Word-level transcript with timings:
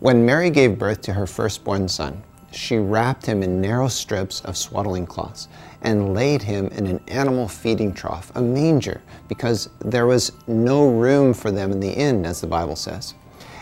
When 0.00 0.24
Mary 0.24 0.48
gave 0.48 0.78
birth 0.78 1.02
to 1.02 1.12
her 1.12 1.26
firstborn 1.26 1.86
son, 1.88 2.22
she 2.52 2.78
wrapped 2.78 3.26
him 3.26 3.42
in 3.42 3.60
narrow 3.60 3.88
strips 3.88 4.40
of 4.40 4.56
swaddling 4.56 5.04
cloths 5.04 5.46
and 5.82 6.14
laid 6.14 6.40
him 6.40 6.68
in 6.68 6.86
an 6.86 7.00
animal 7.08 7.46
feeding 7.48 7.92
trough, 7.92 8.32
a 8.34 8.40
manger, 8.40 9.02
because 9.28 9.68
there 9.84 10.06
was 10.06 10.32
no 10.46 10.88
room 10.88 11.34
for 11.34 11.50
them 11.50 11.70
in 11.70 11.80
the 11.80 11.92
inn, 11.92 12.24
as 12.24 12.40
the 12.40 12.46
Bible 12.46 12.76
says. 12.76 13.12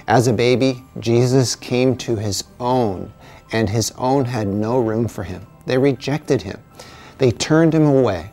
As 0.07 0.29
a 0.29 0.33
baby, 0.33 0.85
Jesus 1.01 1.57
came 1.57 1.97
to 1.97 2.15
his 2.15 2.45
own, 2.61 3.13
and 3.51 3.69
his 3.69 3.91
own 3.99 4.25
had 4.25 4.47
no 4.47 4.79
room 4.79 5.09
for 5.09 5.25
him. 5.25 5.45
They 5.67 5.77
rejected 5.77 6.43
him, 6.43 6.63
they 7.19 7.33
turned 7.33 7.75
him 7.75 7.85
away. 7.85 8.31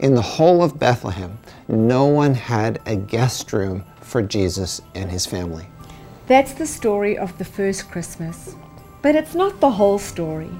In 0.00 0.16
the 0.16 0.20
whole 0.20 0.64
of 0.64 0.80
Bethlehem, 0.80 1.38
no 1.68 2.06
one 2.06 2.34
had 2.34 2.80
a 2.86 2.96
guest 2.96 3.52
room 3.52 3.84
for 4.00 4.20
Jesus 4.20 4.82
and 4.96 5.12
his 5.12 5.26
family. 5.26 5.68
That's 6.26 6.54
the 6.54 6.66
story 6.66 7.16
of 7.16 7.38
the 7.38 7.44
first 7.44 7.88
Christmas. 7.88 8.56
But 9.00 9.14
it's 9.14 9.36
not 9.36 9.60
the 9.60 9.70
whole 9.70 10.00
story. 10.00 10.50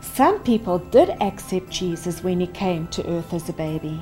Some 0.00 0.40
people 0.40 0.80
did 0.80 1.10
accept 1.20 1.70
Jesus 1.70 2.24
when 2.24 2.40
he 2.40 2.48
came 2.48 2.88
to 2.88 3.08
earth 3.08 3.32
as 3.32 3.48
a 3.48 3.52
baby. 3.52 4.00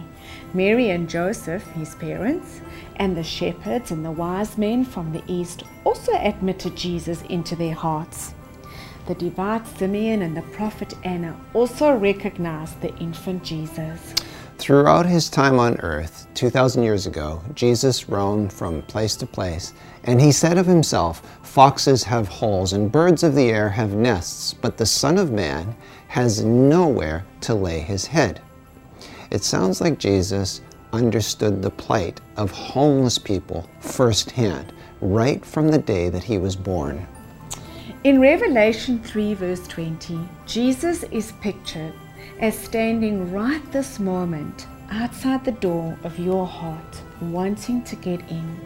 Mary 0.54 0.88
and 0.88 1.10
Joseph, 1.10 1.66
his 1.72 1.94
parents, 1.96 2.62
and 2.96 3.14
the 3.14 3.22
shepherds 3.22 3.90
and 3.90 4.02
the 4.02 4.10
wise 4.10 4.56
men 4.56 4.86
from 4.86 5.12
the 5.12 5.22
east 5.26 5.64
also 5.84 6.12
admitted 6.14 6.76
Jesus 6.76 7.20
into 7.28 7.56
their 7.56 7.74
hearts. 7.74 8.32
The 9.06 9.14
devout 9.14 9.66
Simeon 9.66 10.22
and 10.22 10.34
the 10.34 10.42
prophet 10.42 10.94
Anna 11.04 11.38
also 11.52 11.94
recognized 11.94 12.80
the 12.80 12.96
infant 12.96 13.44
Jesus. 13.44 14.14
Throughout 14.62 15.06
his 15.06 15.28
time 15.28 15.58
on 15.58 15.80
earth, 15.80 16.28
2,000 16.34 16.84
years 16.84 17.08
ago, 17.08 17.42
Jesus 17.52 18.08
roamed 18.08 18.52
from 18.52 18.82
place 18.82 19.16
to 19.16 19.26
place, 19.26 19.72
and 20.04 20.20
he 20.20 20.30
said 20.30 20.56
of 20.56 20.66
himself, 20.66 21.20
Foxes 21.42 22.04
have 22.04 22.28
holes 22.28 22.72
and 22.72 22.92
birds 22.92 23.24
of 23.24 23.34
the 23.34 23.50
air 23.50 23.68
have 23.68 23.94
nests, 23.94 24.54
but 24.54 24.76
the 24.76 24.86
Son 24.86 25.18
of 25.18 25.32
Man 25.32 25.74
has 26.06 26.44
nowhere 26.44 27.24
to 27.40 27.56
lay 27.56 27.80
his 27.80 28.06
head. 28.06 28.40
It 29.32 29.42
sounds 29.42 29.80
like 29.80 29.98
Jesus 29.98 30.60
understood 30.92 31.60
the 31.60 31.70
plight 31.70 32.20
of 32.36 32.52
homeless 32.52 33.18
people 33.18 33.68
firsthand, 33.80 34.72
right 35.00 35.44
from 35.44 35.66
the 35.72 35.78
day 35.78 36.08
that 36.08 36.22
he 36.22 36.38
was 36.38 36.54
born. 36.54 37.04
In 38.04 38.20
Revelation 38.20 39.02
3, 39.02 39.34
verse 39.34 39.66
20, 39.66 40.20
Jesus 40.46 41.02
is 41.10 41.32
pictured 41.40 41.94
as 42.40 42.58
standing 42.58 43.32
right 43.32 43.62
this 43.72 43.98
moment 43.98 44.66
outside 44.90 45.44
the 45.44 45.52
door 45.52 45.96
of 46.04 46.18
your 46.18 46.46
heart, 46.46 47.02
wanting 47.20 47.82
to 47.84 47.96
get 47.96 48.20
in, 48.30 48.60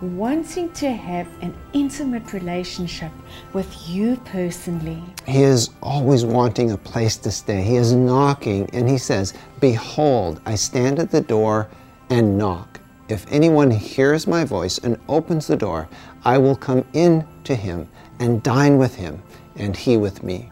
wanting 0.00 0.72
to 0.72 0.90
have 0.90 1.28
an 1.42 1.54
intimate 1.72 2.32
relationship 2.32 3.12
with 3.52 3.88
you 3.88 4.16
personally. 4.24 5.02
He 5.26 5.42
is 5.42 5.70
always 5.82 6.24
wanting 6.24 6.70
a 6.70 6.78
place 6.78 7.16
to 7.18 7.30
stay. 7.30 7.62
He 7.62 7.76
is 7.76 7.92
knocking 7.92 8.68
and 8.72 8.88
he 8.88 8.98
says, 8.98 9.34
Behold, 9.60 10.40
I 10.46 10.54
stand 10.54 10.98
at 10.98 11.10
the 11.10 11.20
door 11.20 11.68
and 12.08 12.38
knock. 12.38 12.80
If 13.08 13.30
anyone 13.30 13.70
hears 13.70 14.26
my 14.26 14.44
voice 14.44 14.78
and 14.78 14.98
opens 15.08 15.46
the 15.46 15.56
door, 15.56 15.88
I 16.24 16.38
will 16.38 16.56
come 16.56 16.84
in 16.92 17.26
to 17.44 17.54
him 17.54 17.88
and 18.18 18.42
dine 18.42 18.78
with 18.78 18.94
him, 18.94 19.22
and 19.56 19.76
he 19.76 19.96
with 19.96 20.22
me. 20.22 20.51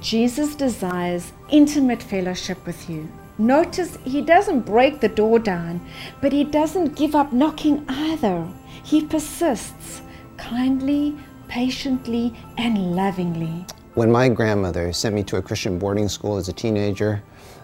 Jesus 0.00 0.54
desires 0.54 1.32
intimate 1.50 2.02
fellowship 2.02 2.64
with 2.66 2.88
you. 2.88 3.06
Notice 3.36 3.98
he 4.04 4.22
doesn't 4.22 4.60
break 4.60 5.00
the 5.00 5.08
door 5.08 5.38
down, 5.38 5.80
but 6.22 6.32
he 6.32 6.44
doesn't 6.44 6.96
give 6.96 7.14
up 7.14 7.32
knocking 7.32 7.84
either. 7.88 8.46
He 8.82 9.04
persists 9.04 10.00
kindly, 10.38 11.16
patiently, 11.48 12.34
and 12.56 12.96
lovingly. 12.96 13.66
When 13.94 14.10
my 14.10 14.28
grandmother 14.30 14.92
sent 14.92 15.14
me 15.14 15.22
to 15.24 15.36
a 15.36 15.42
Christian 15.42 15.78
boarding 15.78 16.08
school 16.08 16.36
as 16.36 16.48
a 16.48 16.52
teenager, 16.52 17.22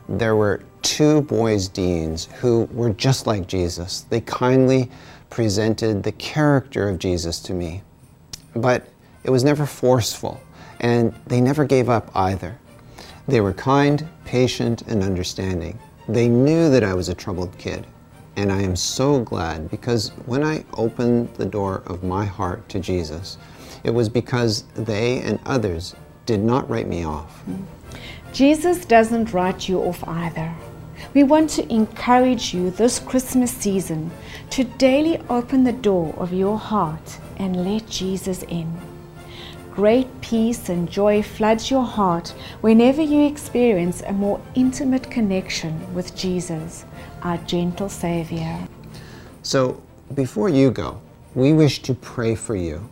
there 0.08 0.36
were 0.36 0.62
two 0.82 1.22
boys' 1.22 1.68
deans 1.68 2.26
who 2.40 2.68
were 2.72 2.90
just 2.90 3.26
like 3.26 3.46
Jesus. 3.46 4.02
They 4.02 4.20
kindly 4.20 4.90
presented 5.30 6.02
the 6.02 6.12
character 6.12 6.88
of 6.88 6.98
Jesus 6.98 7.40
to 7.40 7.54
me, 7.54 7.82
but 8.54 8.88
it 9.24 9.30
was 9.30 9.42
never 9.42 9.66
forceful 9.66 10.40
and 10.80 11.14
they 11.26 11.40
never 11.40 11.64
gave 11.64 11.88
up 11.88 12.10
either. 12.14 12.58
They 13.28 13.40
were 13.40 13.52
kind, 13.52 14.06
patient, 14.24 14.82
and 14.82 15.02
understanding. 15.02 15.78
They 16.08 16.28
knew 16.28 16.70
that 16.70 16.84
I 16.84 16.94
was 16.94 17.08
a 17.08 17.14
troubled 17.14 17.56
kid, 17.58 17.86
and 18.36 18.52
I 18.52 18.62
am 18.62 18.76
so 18.76 19.20
glad 19.20 19.70
because 19.70 20.10
when 20.26 20.44
I 20.44 20.64
opened 20.74 21.34
the 21.34 21.46
door 21.46 21.82
of 21.86 22.04
my 22.04 22.24
heart 22.24 22.68
to 22.68 22.78
Jesus, 22.78 23.38
it 23.82 23.90
was 23.90 24.08
because 24.08 24.62
they 24.74 25.20
and 25.20 25.40
others 25.46 25.94
did 26.26 26.40
not 26.40 26.68
write 26.68 26.88
me 26.88 27.04
off. 27.04 27.42
Jesus 28.32 28.84
doesn't 28.84 29.32
write 29.32 29.68
you 29.68 29.80
off 29.80 30.06
either. 30.06 30.54
We 31.14 31.22
want 31.22 31.50
to 31.50 31.72
encourage 31.72 32.52
you 32.52 32.70
this 32.70 32.98
Christmas 32.98 33.50
season 33.50 34.10
to 34.50 34.64
daily 34.64 35.18
open 35.30 35.64
the 35.64 35.72
door 35.72 36.14
of 36.18 36.32
your 36.32 36.58
heart 36.58 37.18
and 37.38 37.64
let 37.64 37.88
Jesus 37.88 38.42
in. 38.44 38.85
Great 39.76 40.22
peace 40.22 40.70
and 40.70 40.90
joy 40.90 41.22
floods 41.22 41.70
your 41.70 41.84
heart 41.84 42.30
whenever 42.62 43.02
you 43.02 43.26
experience 43.26 44.00
a 44.00 44.12
more 44.12 44.40
intimate 44.54 45.10
connection 45.10 45.92
with 45.92 46.16
Jesus, 46.16 46.86
our 47.20 47.36
gentle 47.44 47.90
Savior. 47.90 48.58
So, 49.42 49.82
before 50.14 50.48
you 50.48 50.70
go, 50.70 50.98
we 51.34 51.52
wish 51.52 51.82
to 51.82 51.92
pray 51.92 52.34
for 52.34 52.56
you. 52.56 52.88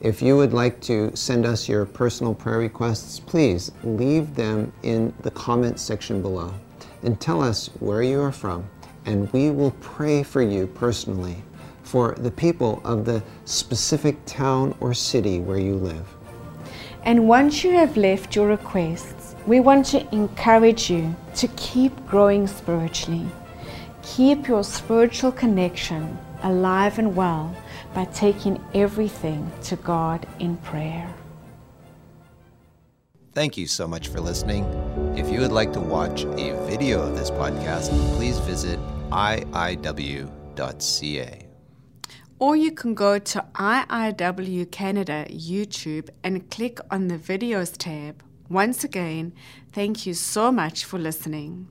If 0.00 0.22
you 0.22 0.36
would 0.36 0.52
like 0.52 0.80
to 0.82 1.10
send 1.16 1.44
us 1.44 1.68
your 1.68 1.84
personal 1.84 2.34
prayer 2.34 2.58
requests, 2.58 3.18
please 3.18 3.72
leave 3.82 4.36
them 4.36 4.72
in 4.84 5.12
the 5.22 5.32
comment 5.32 5.80
section 5.80 6.22
below 6.22 6.54
and 7.02 7.20
tell 7.20 7.42
us 7.42 7.66
where 7.80 8.04
you 8.04 8.20
are 8.20 8.30
from, 8.30 8.64
and 9.06 9.28
we 9.32 9.50
will 9.50 9.72
pray 9.80 10.22
for 10.22 10.40
you 10.40 10.68
personally 10.68 11.42
for 11.86 12.14
the 12.18 12.30
people 12.30 12.82
of 12.84 13.04
the 13.04 13.22
specific 13.44 14.16
town 14.26 14.74
or 14.80 14.92
city 14.92 15.38
where 15.38 15.58
you 15.58 15.76
live. 15.76 16.06
And 17.04 17.28
once 17.28 17.62
you 17.62 17.70
have 17.70 17.96
left 17.96 18.34
your 18.34 18.48
requests, 18.48 19.36
we 19.46 19.60
want 19.60 19.86
to 19.86 20.12
encourage 20.12 20.90
you 20.90 21.14
to 21.36 21.46
keep 21.56 21.92
growing 22.06 22.48
spiritually. 22.48 23.26
Keep 24.02 24.48
your 24.48 24.64
spiritual 24.64 25.30
connection 25.30 26.18
alive 26.42 26.98
and 26.98 27.14
well 27.14 27.54
by 27.94 28.06
taking 28.06 28.62
everything 28.74 29.50
to 29.62 29.76
God 29.76 30.26
in 30.40 30.56
prayer. 30.58 31.14
Thank 33.32 33.56
you 33.56 33.68
so 33.68 33.86
much 33.86 34.08
for 34.08 34.20
listening. 34.20 34.64
If 35.16 35.30
you 35.30 35.40
would 35.40 35.52
like 35.52 35.72
to 35.74 35.80
watch 35.80 36.24
a 36.24 36.56
video 36.66 37.02
of 37.02 37.16
this 37.16 37.30
podcast, 37.30 37.90
please 38.16 38.38
visit 38.40 38.80
iiw.ca. 39.10 40.26
Or 42.38 42.54
you 42.54 42.70
can 42.70 42.94
go 42.94 43.18
to 43.18 43.46
IIW 43.54 44.70
Canada 44.70 45.24
YouTube 45.30 46.10
and 46.22 46.50
click 46.50 46.78
on 46.90 47.08
the 47.08 47.16
videos 47.16 47.74
tab. 47.76 48.22
Once 48.50 48.84
again, 48.84 49.32
thank 49.72 50.04
you 50.04 50.12
so 50.12 50.52
much 50.52 50.84
for 50.84 50.98
listening. 50.98 51.68